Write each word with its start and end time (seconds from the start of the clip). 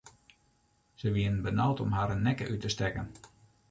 Se 0.95 1.11
wienen 1.11 1.41
benaud 1.45 1.79
om 1.87 1.95
harren 1.99 2.25
nekke 2.29 2.51
út 2.53 2.61
te 2.67 2.77
stekken. 2.77 3.07